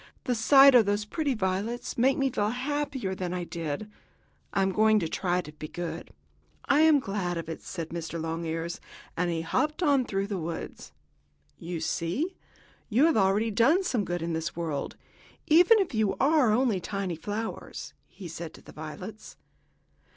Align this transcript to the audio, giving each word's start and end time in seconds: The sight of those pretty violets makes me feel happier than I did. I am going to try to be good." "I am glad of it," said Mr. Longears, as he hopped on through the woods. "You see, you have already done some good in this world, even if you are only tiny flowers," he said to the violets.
The 0.23 0.33
sight 0.33 0.73
of 0.73 0.87
those 0.87 1.05
pretty 1.05 1.35
violets 1.35 1.95
makes 1.95 2.17
me 2.17 2.31
feel 2.31 2.49
happier 2.49 3.13
than 3.13 3.35
I 3.35 3.43
did. 3.43 3.87
I 4.51 4.63
am 4.63 4.71
going 4.71 4.97
to 4.97 5.07
try 5.07 5.41
to 5.41 5.51
be 5.51 5.67
good." 5.67 6.09
"I 6.65 6.79
am 6.81 6.97
glad 6.99 7.37
of 7.37 7.47
it," 7.47 7.61
said 7.61 7.89
Mr. 7.89 8.19
Longears, 8.19 8.81
as 9.15 9.29
he 9.29 9.41
hopped 9.41 9.83
on 9.83 10.05
through 10.05 10.25
the 10.25 10.39
woods. 10.39 10.91
"You 11.59 11.79
see, 11.81 12.35
you 12.89 13.05
have 13.05 13.15
already 13.15 13.51
done 13.51 13.83
some 13.83 14.03
good 14.03 14.23
in 14.23 14.33
this 14.33 14.55
world, 14.55 14.95
even 15.45 15.77
if 15.77 15.93
you 15.93 16.15
are 16.15 16.49
only 16.51 16.79
tiny 16.79 17.15
flowers," 17.15 17.93
he 18.07 18.27
said 18.27 18.55
to 18.55 18.61
the 18.63 18.73
violets. 18.73 19.37